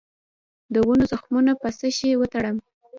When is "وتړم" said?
2.17-2.57